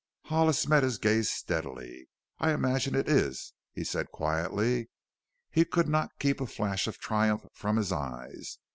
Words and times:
Hollis 0.23 0.67
met 0.67 0.81
his 0.81 0.97
gaze 0.97 1.29
steadily. 1.29 2.07
"I 2.39 2.53
imagine 2.53 2.95
it 2.95 3.07
is," 3.07 3.53
he 3.71 3.83
said 3.83 4.09
quietly. 4.09 4.89
He 5.51 5.63
could 5.63 5.87
not 5.87 6.17
keep 6.17 6.41
a 6.41 6.47
flash 6.47 6.87
of 6.87 6.97
triumph 6.97 7.45
from 7.53 7.77
his 7.77 7.91
eyes. 7.91 8.57